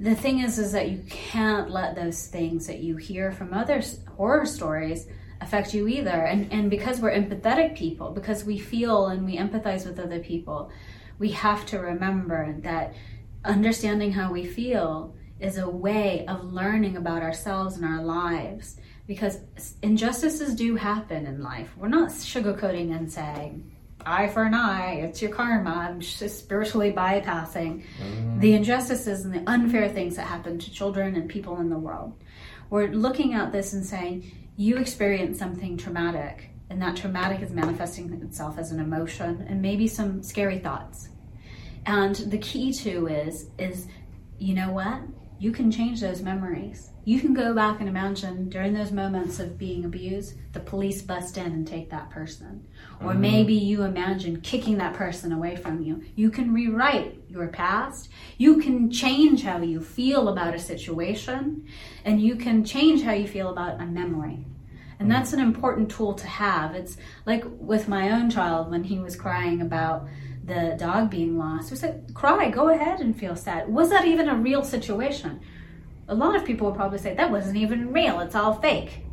the 0.00 0.14
thing 0.14 0.40
is 0.40 0.58
is 0.58 0.72
that 0.72 0.88
you 0.90 1.04
can't 1.08 1.70
let 1.70 1.94
those 1.94 2.26
things 2.26 2.66
that 2.66 2.80
you 2.80 2.96
hear 2.96 3.30
from 3.30 3.52
other 3.52 3.82
horror 4.16 4.46
stories 4.46 5.06
affect 5.40 5.74
you 5.74 5.86
either. 5.86 6.10
And 6.10 6.52
and 6.52 6.70
because 6.70 7.00
we're 7.00 7.12
empathetic 7.12 7.76
people 7.76 8.10
because 8.10 8.44
we 8.44 8.58
feel 8.58 9.06
and 9.06 9.24
we 9.24 9.36
empathize 9.36 9.86
with 9.86 10.00
other 10.00 10.18
people 10.18 10.70
we 11.20 11.30
have 11.32 11.66
to 11.66 11.78
remember 11.78 12.56
that 12.60 12.94
understanding 13.44 14.10
how 14.10 14.32
we 14.32 14.44
feel 14.44 15.14
is 15.38 15.58
a 15.58 15.68
way 15.68 16.26
of 16.26 16.42
learning 16.44 16.96
about 16.96 17.22
ourselves 17.22 17.76
and 17.76 17.84
our 17.84 18.02
lives 18.02 18.78
because 19.06 19.40
injustices 19.82 20.54
do 20.54 20.76
happen 20.76 21.26
in 21.26 21.42
life. 21.42 21.76
We're 21.76 21.88
not 21.88 22.08
sugarcoating 22.08 22.96
and 22.96 23.10
saying 23.12 23.70
eye 24.06 24.28
for 24.28 24.42
an 24.44 24.54
eye, 24.54 24.94
it's 24.94 25.20
your 25.22 25.30
karma. 25.30 25.70
I'm 25.70 26.00
just 26.00 26.38
spiritually 26.38 26.92
bypassing 26.92 27.84
mm. 28.02 28.40
the 28.40 28.54
injustices 28.54 29.24
and 29.24 29.34
the 29.34 29.50
unfair 29.50 29.88
things 29.88 30.16
that 30.16 30.26
happen 30.26 30.58
to 30.58 30.70
children 30.70 31.16
and 31.16 31.28
people 31.28 31.58
in 31.58 31.70
the 31.70 31.78
world. 31.78 32.14
We're 32.70 32.88
looking 32.88 33.34
at 33.34 33.52
this 33.52 33.72
and 33.72 33.84
saying, 33.84 34.30
you 34.56 34.76
experience 34.76 35.38
something 35.38 35.76
traumatic, 35.76 36.50
and 36.68 36.80
that 36.82 36.96
traumatic 36.96 37.40
is 37.40 37.50
manifesting 37.50 38.12
itself 38.22 38.58
as 38.58 38.72
an 38.72 38.78
emotion 38.78 39.44
and 39.48 39.60
maybe 39.60 39.88
some 39.88 40.22
scary 40.22 40.58
thoughts. 40.58 41.08
And 41.86 42.14
the 42.14 42.38
key 42.38 42.72
to 42.74 43.08
is, 43.08 43.48
is 43.58 43.86
you 44.38 44.54
know 44.54 44.70
what? 44.70 45.00
You 45.38 45.50
can 45.50 45.70
change 45.70 46.00
those 46.00 46.22
memories 46.22 46.90
you 47.10 47.20
can 47.20 47.34
go 47.34 47.52
back 47.52 47.80
and 47.80 47.88
imagine 47.88 48.48
during 48.48 48.72
those 48.72 48.92
moments 48.92 49.40
of 49.40 49.58
being 49.58 49.84
abused, 49.84 50.36
the 50.52 50.60
police 50.60 51.02
bust 51.02 51.36
in 51.38 51.46
and 51.46 51.66
take 51.66 51.90
that 51.90 52.08
person. 52.08 52.64
Or 53.00 53.08
mm-hmm. 53.08 53.20
maybe 53.20 53.54
you 53.54 53.82
imagine 53.82 54.40
kicking 54.42 54.78
that 54.78 54.94
person 54.94 55.32
away 55.32 55.56
from 55.56 55.82
you. 55.82 56.04
You 56.14 56.30
can 56.30 56.54
rewrite 56.54 57.20
your 57.28 57.48
past. 57.48 58.10
You 58.38 58.58
can 58.58 58.92
change 58.92 59.42
how 59.42 59.58
you 59.58 59.80
feel 59.80 60.28
about 60.28 60.54
a 60.54 60.58
situation. 60.60 61.66
And 62.04 62.22
you 62.22 62.36
can 62.36 62.62
change 62.62 63.02
how 63.02 63.12
you 63.12 63.26
feel 63.26 63.48
about 63.48 63.80
a 63.80 63.86
memory. 63.86 64.46
And 65.00 65.08
mm-hmm. 65.08 65.08
that's 65.08 65.32
an 65.32 65.40
important 65.40 65.90
tool 65.90 66.14
to 66.14 66.28
have. 66.28 66.76
It's 66.76 66.96
like 67.26 67.42
with 67.44 67.88
my 67.88 68.12
own 68.12 68.30
child 68.30 68.70
when 68.70 68.84
he 68.84 69.00
was 69.00 69.16
crying 69.16 69.62
about 69.62 70.06
the 70.44 70.76
dog 70.78 71.10
being 71.10 71.36
lost. 71.36 71.72
We 71.72 71.76
said, 71.76 72.12
cry, 72.14 72.50
go 72.50 72.68
ahead 72.68 73.00
and 73.00 73.18
feel 73.18 73.34
sad. 73.34 73.68
Was 73.68 73.90
that 73.90 74.04
even 74.04 74.28
a 74.28 74.36
real 74.36 74.62
situation? 74.62 75.40
A 76.10 76.14
lot 76.14 76.34
of 76.34 76.44
people 76.44 76.66
would 76.66 76.76
probably 76.76 76.98
say 76.98 77.14
that 77.14 77.30
wasn't 77.30 77.56
even 77.56 77.92
real, 77.92 78.18
it's 78.20 78.34
all 78.34 78.54
fake. 78.54 79.04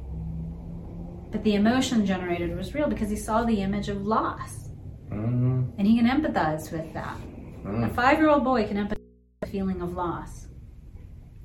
But 1.31 1.43
the 1.43 1.53
emotion 1.53 2.05
generated 2.05 2.55
was 2.57 2.73
real 2.73 2.87
because 2.87 3.09
he 3.09 3.15
saw 3.15 3.43
the 3.43 3.61
image 3.61 3.87
of 3.87 4.05
loss. 4.05 4.69
Mm-hmm. 5.09 5.69
And 5.77 5.87
he 5.87 5.95
can 5.97 6.07
empathize 6.07 6.71
with 6.71 6.91
that. 6.93 7.17
Mm-hmm. 7.17 7.83
A 7.83 7.89
five 7.89 8.17
year 8.17 8.29
old 8.29 8.43
boy 8.43 8.67
can 8.67 8.77
empathize 8.77 8.97
with 8.97 9.41
the 9.41 9.47
feeling 9.47 9.81
of 9.81 9.93
loss. 9.93 10.47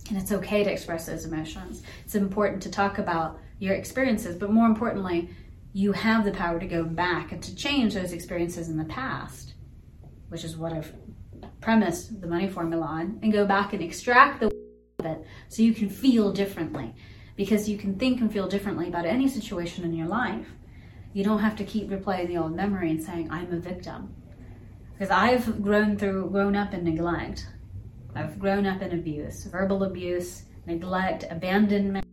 And 0.08 0.16
it's 0.16 0.32
okay 0.32 0.64
to 0.64 0.72
express 0.72 1.06
those 1.06 1.26
emotions. 1.26 1.82
It's 2.04 2.14
important 2.14 2.62
to 2.62 2.70
talk 2.70 2.98
about 2.98 3.38
your 3.58 3.74
experiences, 3.74 4.36
but 4.36 4.50
more 4.50 4.66
importantly, 4.66 5.30
you 5.74 5.92
have 5.92 6.24
the 6.24 6.32
power 6.32 6.58
to 6.58 6.66
go 6.66 6.84
back 6.84 7.32
and 7.32 7.42
to 7.42 7.54
change 7.54 7.94
those 7.94 8.12
experiences 8.12 8.68
in 8.68 8.76
the 8.76 8.84
past, 8.84 9.54
which 10.28 10.44
is 10.44 10.56
what 10.56 10.72
I've 10.72 10.92
premised 11.60 12.20
the 12.20 12.26
money 12.26 12.48
formula 12.48 12.84
on, 12.84 13.18
and 13.22 13.32
go 13.32 13.46
back 13.46 13.72
and 13.72 13.82
extract 13.82 14.40
the 14.40 14.51
it 15.06 15.24
so 15.48 15.62
you 15.62 15.74
can 15.74 15.88
feel 15.88 16.32
differently 16.32 16.94
because 17.36 17.68
you 17.68 17.78
can 17.78 17.98
think 17.98 18.20
and 18.20 18.32
feel 18.32 18.48
differently 18.48 18.88
about 18.88 19.06
any 19.06 19.28
situation 19.28 19.84
in 19.84 19.94
your 19.94 20.08
life. 20.08 20.46
You 21.12 21.24
don't 21.24 21.40
have 21.40 21.56
to 21.56 21.64
keep 21.64 21.88
replaying 21.88 22.28
the 22.28 22.38
old 22.38 22.54
memory 22.54 22.90
and 22.90 23.02
saying, 23.02 23.30
I'm 23.30 23.52
a 23.52 23.58
victim. 23.58 24.14
Because 24.92 25.10
I've 25.10 25.62
grown 25.62 25.96
through, 25.98 26.30
grown 26.30 26.56
up 26.56 26.74
in 26.74 26.84
neglect. 26.84 27.48
I've 28.14 28.38
grown 28.38 28.66
up 28.66 28.82
in 28.82 28.92
abuse, 28.92 29.44
verbal 29.44 29.84
abuse, 29.84 30.44
neglect, 30.66 31.24
abandonment, 31.30 32.06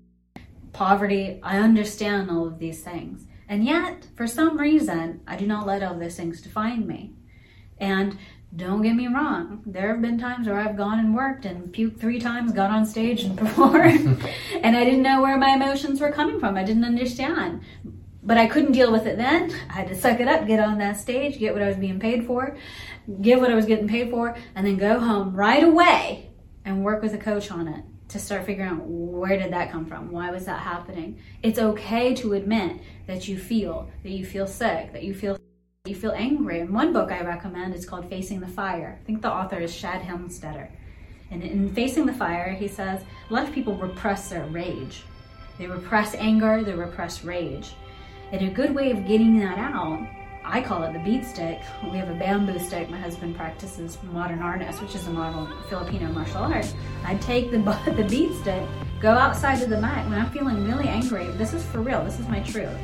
poverty. 0.71 1.39
I 1.43 1.57
understand 1.59 2.31
all 2.31 2.47
of 2.47 2.59
these 2.59 2.81
things. 2.81 3.25
And 3.49 3.65
yet, 3.65 4.07
for 4.15 4.27
some 4.27 4.57
reason, 4.57 5.21
I 5.27 5.35
do 5.35 5.47
not 5.47 5.67
let 5.67 5.83
all 5.83 5.97
those 5.97 6.15
things 6.15 6.41
define 6.41 6.87
me. 6.87 7.13
And 7.79 8.17
don't 8.55 8.81
get 8.81 8.95
me 8.95 9.07
wrong. 9.07 9.61
There 9.65 9.89
have 9.89 10.01
been 10.01 10.17
times 10.17 10.47
where 10.47 10.59
I've 10.59 10.75
gone 10.75 10.99
and 10.99 11.15
worked 11.15 11.45
and 11.45 11.71
puked 11.71 11.99
three 11.99 12.19
times, 12.19 12.51
got 12.51 12.71
on 12.71 12.85
stage 12.85 13.23
and 13.23 13.37
performed, 13.37 14.23
and 14.63 14.75
I 14.75 14.83
didn't 14.83 15.03
know 15.03 15.21
where 15.21 15.37
my 15.37 15.53
emotions 15.53 16.01
were 16.01 16.11
coming 16.11 16.39
from. 16.39 16.57
I 16.57 16.63
didn't 16.63 16.85
understand. 16.85 17.61
But 18.21 18.37
I 18.37 18.47
couldn't 18.47 18.73
deal 18.73 18.91
with 18.91 19.05
it 19.05 19.17
then. 19.17 19.51
I 19.69 19.73
had 19.73 19.87
to 19.87 19.95
suck 19.95 20.19
it 20.19 20.27
up, 20.27 20.45
get 20.45 20.59
on 20.59 20.77
that 20.79 20.97
stage, 20.97 21.39
get 21.39 21.53
what 21.53 21.63
I 21.63 21.67
was 21.67 21.77
being 21.77 21.99
paid 21.99 22.25
for, 22.25 22.57
give 23.21 23.39
what 23.39 23.49
I 23.49 23.55
was 23.55 23.65
getting 23.65 23.87
paid 23.87 24.09
for, 24.09 24.35
and 24.55 24.65
then 24.65 24.77
go 24.77 24.99
home 24.99 25.33
right 25.35 25.63
away 25.63 26.29
and 26.65 26.83
work 26.83 27.01
with 27.01 27.13
a 27.13 27.17
coach 27.17 27.49
on 27.49 27.67
it 27.67 27.83
to 28.09 28.19
start 28.19 28.45
figuring 28.45 28.69
out 28.69 28.81
where 28.85 29.37
did 29.37 29.53
that 29.53 29.71
come 29.71 29.85
from? 29.85 30.11
Why 30.11 30.31
was 30.31 30.45
that 30.45 30.59
happening? 30.59 31.19
It's 31.43 31.59
okay 31.59 32.13
to 32.15 32.33
admit 32.33 32.81
that 33.07 33.27
you 33.27 33.37
feel, 33.37 33.89
that 34.03 34.09
you 34.09 34.25
feel 34.25 34.47
sick, 34.47 34.91
that 34.93 35.03
you 35.03 35.13
feel 35.13 35.39
you 35.85 35.95
feel 35.95 36.11
angry. 36.11 36.59
And 36.59 36.73
one 36.73 36.91
book 36.91 37.09
I 37.09 37.21
recommend 37.21 37.73
is 37.73 37.85
called 37.85 38.09
Facing 38.09 38.41
the 38.41 38.47
Fire. 38.47 38.99
I 38.99 39.05
think 39.05 39.21
the 39.21 39.31
author 39.31 39.59
is 39.59 39.73
Shad 39.73 40.01
Helmstetter. 40.01 40.67
And 41.31 41.41
in 41.41 41.73
Facing 41.73 42.05
the 42.05 42.13
Fire, 42.13 42.51
he 42.51 42.67
says 42.67 43.01
a 43.29 43.33
lot 43.33 43.47
of 43.47 43.53
people 43.53 43.75
repress 43.77 44.29
their 44.29 44.45
rage. 44.47 45.03
They 45.57 45.67
repress 45.67 46.15
anger, 46.15 46.63
they 46.63 46.73
repress 46.73 47.23
rage. 47.23 47.75
And 48.33 48.41
a 48.49 48.51
good 48.51 48.75
way 48.75 48.91
of 48.91 49.07
getting 49.07 49.39
that 49.39 49.57
out, 49.57 50.05
I 50.43 50.61
call 50.61 50.83
it 50.83 50.91
the 50.91 50.99
beat 50.99 51.23
stick. 51.25 51.61
We 51.83 51.97
have 51.97 52.09
a 52.09 52.15
bamboo 52.15 52.59
stick. 52.59 52.89
My 52.89 52.99
husband 52.99 53.37
practices 53.37 53.97
modern 54.03 54.39
arnis, 54.39 54.81
which 54.81 54.95
is 54.95 55.07
a 55.07 55.11
model 55.11 55.47
Filipino 55.69 56.11
martial 56.11 56.43
art. 56.43 56.73
I 57.05 57.15
take 57.15 57.51
the 57.51 57.59
the 57.95 58.05
beat 58.09 58.33
stick, 58.41 58.67
go 58.99 59.11
outside 59.11 59.59
to 59.59 59.65
the 59.65 59.79
mat 59.79 60.09
when 60.09 60.19
I'm 60.19 60.29
feeling 60.31 60.67
really 60.67 60.89
angry. 60.89 61.27
This 61.37 61.53
is 61.53 61.63
for 61.63 61.79
real. 61.79 62.03
This 62.03 62.19
is 62.19 62.27
my 62.27 62.41
truth. 62.41 62.77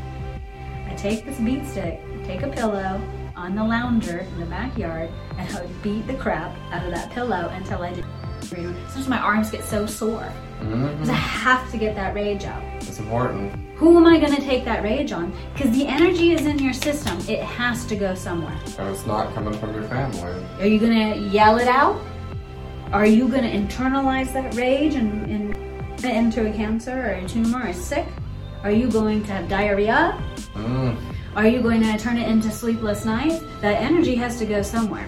I 0.88 0.96
take 0.96 1.26
this 1.26 1.38
beat 1.40 1.66
stick 1.66 2.02
take 2.26 2.42
a 2.42 2.48
pillow 2.48 3.02
on 3.36 3.56
the 3.56 3.64
lounger 3.64 4.20
in 4.20 4.40
the 4.40 4.46
backyard 4.46 5.10
and 5.38 5.56
I 5.56 5.62
would 5.62 5.84
beat 5.84 6.08
the 6.08 6.16
crap 6.16 6.56
out 6.72 6.84
of 6.86 6.92
that 6.92 7.12
pillow 7.12 7.50
until 7.54 7.82
I 7.84 7.94
did. 7.94 8.06
Sometimes 8.42 9.08
my 9.08 9.18
arms 9.18 9.50
get 9.50 9.64
so 9.64 9.86
sore 9.86 10.32
mm-hmm. 10.60 10.92
because 10.92 11.10
I 11.10 11.14
have 11.14 11.70
to 11.72 11.78
get 11.78 11.96
that 11.96 12.14
rage 12.14 12.46
out. 12.46 12.64
It's 12.76 13.00
important. 13.00 13.54
Who 13.76 13.98
am 13.98 14.06
I 14.06 14.20
going 14.20 14.36
to 14.36 14.42
take 14.42 14.66
that 14.66 14.84
rage 14.84 15.12
on? 15.12 15.34
Because 15.54 15.76
the 15.76 15.88
energy 15.88 16.32
is 16.32 16.46
in 16.46 16.60
your 16.60 16.74
system. 16.74 17.18
It 17.28 17.44
has 17.44 17.86
to 17.88 17.96
go 17.96 18.16
somewhere. 18.16 18.58
And 18.78 18.90
it's 18.90 19.06
not 19.06 19.34
coming 19.34 19.58
from 19.60 19.74
your 19.74 19.84
family. 19.84 20.46
Are 20.60 20.68
you 20.68 20.80
going 20.80 21.14
to 21.14 21.20
yell 21.30 21.58
it 21.58 21.68
out? 21.68 22.00
Are 22.92 23.06
you 23.06 23.28
going 23.28 23.44
to 23.44 23.52
internalize 23.52 24.32
that 24.34 24.54
rage 24.56 24.96
and, 24.96 25.30
and 25.30 25.66
into 26.06 26.48
a 26.48 26.54
cancer 26.54 26.92
or 26.92 27.10
a 27.14 27.28
tumor 27.28 27.68
or 27.68 27.74
sick? 27.74 28.06
Are 28.64 28.72
you 28.72 28.88
going 28.90 29.24
to 29.24 29.32
have 29.32 29.50
diarrhea? 29.50 30.22
Mm. 30.54 31.15
Are 31.36 31.46
you 31.46 31.62
going 31.62 31.82
to 31.82 31.98
turn 31.98 32.18
it 32.18 32.30
into 32.30 32.50
sleepless 32.50 33.04
nights? 33.04 33.44
That 33.60 33.82
energy 33.82 34.16
has 34.16 34.40
to 34.40 34.46
go 34.46 34.62
somewhere. 34.62 35.06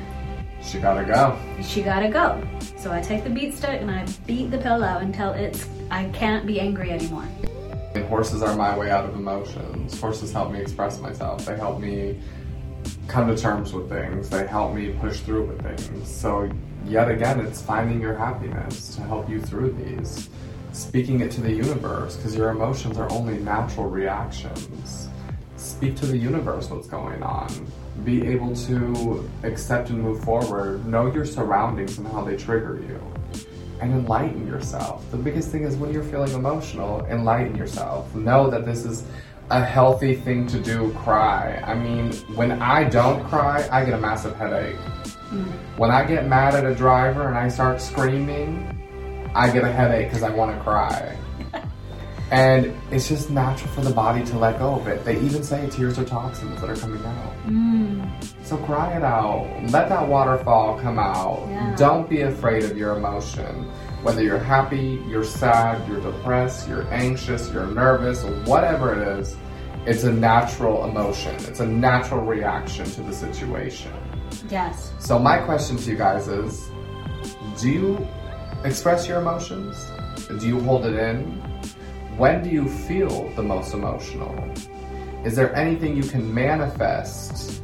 She 0.62 0.78
gotta 0.78 1.06
go. 1.06 1.40
She 1.64 1.82
gotta 1.82 2.10
go. 2.10 2.46
So 2.76 2.92
I 2.92 3.00
take 3.00 3.24
the 3.24 3.30
beat 3.30 3.54
stick 3.54 3.80
and 3.80 3.90
I 3.90 4.06
beat 4.26 4.52
the 4.52 4.58
pillow 4.58 4.98
until 4.98 5.32
it's 5.32 5.70
I 5.90 6.10
can't 6.10 6.46
be 6.46 6.60
angry 6.60 6.92
anymore. 6.92 7.24
And 7.96 8.04
horses 8.10 8.44
are 8.44 8.58
my 8.58 8.78
way 8.78 8.92
out 8.92 9.06
of 9.06 9.16
emotions. 9.16 9.98
Horses 10.02 10.34
help 10.34 10.52
me 10.52 10.60
express 10.60 11.00
myself. 11.00 11.46
They 11.46 11.56
help 11.56 11.80
me 11.80 12.20
come 13.08 13.34
to 13.34 13.42
terms 13.42 13.72
with 13.72 13.88
things. 13.88 14.30
They 14.30 14.46
help 14.48 14.74
me 14.74 14.90
push 15.00 15.22
through 15.22 15.46
with 15.46 15.62
things. 15.62 16.14
So 16.14 16.52
yet 16.84 17.10
again, 17.10 17.40
it's 17.40 17.62
finding 17.62 18.02
your 18.02 18.16
happiness 18.16 18.98
to 18.98 19.02
help 19.04 19.30
you 19.30 19.40
through 19.40 19.72
these. 19.72 20.30
Speaking 20.74 21.22
it 21.22 21.32
to 21.32 21.42
the 21.42 21.54
universe, 21.54 22.18
because 22.18 22.36
your 22.36 22.50
emotions 22.50 22.98
are 22.98 23.10
only 23.14 23.38
natural 23.38 23.90
reactions 23.90 25.08
speak 25.58 25.96
to 25.98 26.06
the 26.06 26.18
universe 26.18 26.70
what's 26.70 26.88
going 26.88 27.22
on. 27.24 27.48
Be 28.04 28.26
able 28.28 28.56
to 28.56 29.30
accept 29.44 29.90
and 29.90 30.02
move 30.02 30.24
forward. 30.24 30.86
Know 30.86 31.12
your 31.12 31.26
surroundings 31.26 31.98
and 31.98 32.08
how 32.08 32.24
they 32.24 32.38
trigger 32.38 32.80
you. 32.88 33.02
And 33.82 33.92
enlighten 33.92 34.48
yourself. 34.48 35.10
The 35.12 35.18
biggest 35.18 35.50
thing 35.50 35.64
is 35.64 35.76
when 35.76 35.94
you're 35.94 36.04
feeling 36.04 36.32
emotional, 36.32 37.06
enlighten 37.06 37.56
yourself. 37.56 38.14
Know 38.16 38.50
that 38.50 38.66
this 38.66 38.86
is 38.86 39.04
a 39.50 39.64
healthy 39.64 40.16
thing 40.16 40.48
to 40.48 40.60
do, 40.60 40.92
cry. 40.94 41.62
I 41.66 41.76
mean, 41.76 42.12
when 42.36 42.62
I 42.62 42.84
don't 42.84 43.24
cry, 43.26 43.68
I 43.72 43.86
get 43.86 43.94
a 43.94 44.00
massive 44.00 44.36
headache. 44.36 44.76
Mm. 45.30 45.52
When 45.78 45.92
I 45.92 46.06
get 46.06 46.28
mad 46.28 46.56
at 46.56 46.66
a 46.66 46.74
driver 46.74 47.28
and 47.28 47.38
I 47.38 47.48
start 47.50 47.82
screaming, 47.82 48.74
I 49.36 49.50
get 49.52 49.64
a 49.64 49.72
headache 49.72 50.08
because 50.08 50.24
I 50.24 50.32
want 50.32 50.56
to 50.56 50.64
cry. 50.64 51.16
And 52.30 52.76
it's 52.92 53.08
just 53.08 53.30
natural 53.30 53.70
for 53.72 53.82
the 53.82 53.94
body 53.94 54.26
to 54.26 54.38
let 54.38 54.60
go 54.60 54.76
of 54.76 54.88
it. 54.88 55.06
They 55.06 55.18
even 55.22 55.44
say 55.44 55.70
tears 55.70 55.98
are 55.98 56.04
toxins 56.04 56.60
that 56.60 56.70
are 56.70 56.76
coming 56.76 57.04
out. 57.06 57.34
Mm. 57.46 58.46
So 58.46 58.58
cry 58.58 58.98
it 58.98 59.04
out. 59.04 59.48
Let 59.70 59.88
that 59.90 60.08
waterfall 60.08 60.78
come 60.80 61.00
out. 61.00 61.48
Yeah. 61.50 61.76
Don't 61.78 62.10
be 62.10 62.22
afraid 62.22 62.64
of 62.64 62.78
your 62.78 62.98
emotion. 62.98 63.72
Whether 64.04 64.24
you're 64.24 64.38
happy, 64.38 65.02
you're 65.08 65.24
sad, 65.24 65.88
you're 65.88 66.02
depressed, 66.02 66.68
you're 66.68 66.88
anxious, 66.94 67.50
you're 67.52 67.68
nervous, 67.68 68.24
whatever 68.46 68.94
it 68.94 69.20
is, 69.20 69.36
it's 69.86 70.04
a 70.04 70.12
natural 70.12 70.84
emotion. 70.84 71.34
It's 71.46 71.62
a 71.62 71.66
natural 71.66 72.22
reaction 72.22 72.86
to 72.92 73.02
the 73.02 73.14
situation. 73.14 73.92
Yes. 74.50 74.92
So 75.00 75.18
my 75.18 75.40
question 75.40 75.78
to 75.78 75.90
you 75.90 75.98
guys 75.98 76.28
is, 76.28 76.70
do 77.58 77.70
you 77.70 78.08
express 78.66 79.08
your 79.08 79.20
emotions? 79.22 79.90
Do 80.40 80.46
you 80.46 80.60
hold 80.60 80.86
it 80.86 80.96
in? 80.96 81.42
When 82.18 82.44
do 82.44 82.50
you 82.50 82.68
feel 82.68 83.30
the 83.36 83.44
most 83.44 83.76
emotional? 83.76 84.34
Is 85.24 85.36
there 85.36 85.56
anything 85.56 85.96
you 85.96 86.02
can 86.02 86.34
manifest 86.34 87.62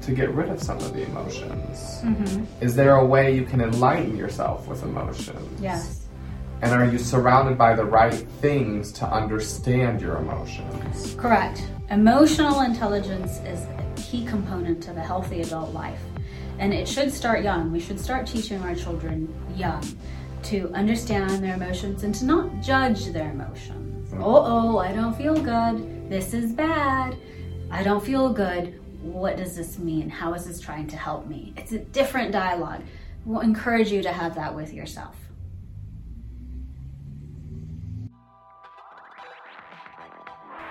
to 0.00 0.10
get 0.10 0.34
rid 0.34 0.48
of 0.48 0.60
some 0.60 0.78
of 0.78 0.92
the 0.92 1.04
emotions? 1.04 2.00
Mm-hmm. 2.02 2.44
Is 2.60 2.74
there 2.74 2.96
a 2.96 3.06
way 3.06 3.32
you 3.32 3.44
can 3.44 3.60
enlighten 3.60 4.16
yourself 4.16 4.66
with 4.66 4.82
emotions? 4.82 5.60
Yes. 5.60 6.08
And 6.62 6.72
are 6.72 6.84
you 6.84 6.98
surrounded 6.98 7.56
by 7.56 7.76
the 7.76 7.84
right 7.84 8.26
things 8.40 8.90
to 8.94 9.06
understand 9.06 10.00
your 10.00 10.16
emotions? 10.16 11.14
Correct. 11.16 11.64
Emotional 11.90 12.62
intelligence 12.62 13.38
is 13.46 13.60
a 13.66 13.92
key 13.94 14.24
component 14.26 14.82
to 14.82 14.92
the 14.92 15.00
healthy 15.00 15.42
adult 15.42 15.72
life. 15.72 16.00
And 16.58 16.74
it 16.74 16.88
should 16.88 17.12
start 17.12 17.44
young. 17.44 17.70
We 17.70 17.78
should 17.78 18.00
start 18.00 18.26
teaching 18.26 18.60
our 18.62 18.74
children 18.74 19.32
young 19.54 19.84
to 20.44 20.72
understand 20.74 21.44
their 21.44 21.54
emotions 21.54 22.02
and 22.02 22.12
to 22.16 22.24
not 22.24 22.60
judge 22.60 23.06
their 23.12 23.30
emotions. 23.30 23.81
Oh, 24.18 24.74
oh, 24.74 24.78
I 24.78 24.92
don't 24.92 25.16
feel 25.16 25.34
good. 25.34 26.08
This 26.08 26.34
is 26.34 26.52
bad. 26.52 27.16
I 27.70 27.82
don't 27.82 28.04
feel 28.04 28.32
good. 28.32 28.78
What 29.02 29.36
does 29.36 29.56
this 29.56 29.78
mean? 29.78 30.10
How 30.10 30.34
is 30.34 30.44
this 30.44 30.60
trying 30.60 30.86
to 30.88 30.96
help 30.96 31.26
me? 31.26 31.54
It's 31.56 31.72
a 31.72 31.78
different 31.78 32.30
dialogue. 32.30 32.82
We'll 33.24 33.40
encourage 33.40 33.90
you 33.90 34.02
to 34.02 34.12
have 34.12 34.34
that 34.34 34.54
with 34.54 34.72
yourself. 34.72 35.16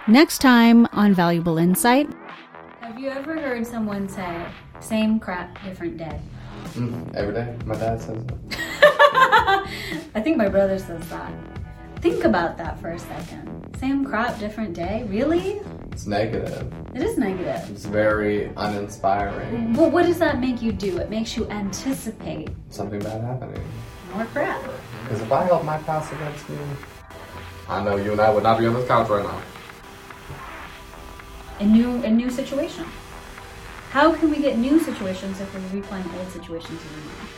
Next 0.07 0.39
time 0.39 0.87
on 0.93 1.13
Valuable 1.13 1.57
Insight. 1.57 2.09
Have 2.81 2.99
you 2.99 3.09
ever 3.09 3.39
heard 3.39 3.65
someone 3.65 4.07
say, 4.07 4.45
same 4.79 5.19
crap, 5.19 5.61
different 5.63 5.97
day? 5.97 6.19
Mm, 6.73 7.15
every 7.15 7.33
day, 7.33 7.55
my 7.65 7.75
dad 7.75 8.01
says 8.01 8.23
it. 8.23 8.33
I 10.15 10.21
think 10.23 10.37
my 10.37 10.47
brother 10.47 10.77
says 10.79 11.07
that. 11.09 11.33
Think 12.01 12.23
about 12.23 12.57
that 12.57 12.79
for 12.79 12.89
a 12.91 12.99
second. 12.99 13.75
Same 13.79 14.03
crap, 14.05 14.39
different 14.39 14.73
day? 14.73 15.05
Really? 15.07 15.61
It's 15.91 16.07
negative. 16.07 16.71
It 16.95 17.03
is 17.03 17.17
negative. 17.17 17.69
It's 17.69 17.85
very 17.85 18.51
uninspiring. 18.57 19.73
Well, 19.73 19.91
what 19.91 20.05
does 20.07 20.17
that 20.19 20.39
make 20.39 20.61
you 20.61 20.71
do? 20.71 20.97
It 20.97 21.09
makes 21.11 21.37
you 21.37 21.47
anticipate 21.49 22.49
Something 22.69 22.99
bad 23.01 23.21
happening. 23.21 23.63
more 24.15 24.25
crap. 24.25 24.61
Because 25.03 25.21
if 25.21 25.31
I 25.31 25.43
held 25.43 25.63
my 25.65 25.77
past 25.79 26.11
against 26.13 26.49
you, 26.49 26.57
I 27.69 27.83
know 27.83 27.97
you 27.97 28.13
and 28.13 28.21
I 28.21 28.31
would 28.31 28.43
not 28.43 28.57
be 28.57 28.65
on 28.65 28.73
this 28.73 28.87
couch 28.87 29.09
right 29.09 29.23
now. 29.23 29.41
A 31.59 31.65
new, 31.65 32.03
a 32.03 32.09
new 32.09 32.31
situation. 32.31 32.85
How 33.91 34.11
can 34.15 34.31
we 34.31 34.37
get 34.37 34.57
new 34.57 34.79
situations 34.79 35.39
if 35.39 35.53
we're 35.53 35.81
replaying 35.81 36.17
old 36.17 36.29
situations 36.29 36.79
in 36.81 36.99
our 36.99 37.05
mind? 37.05 37.29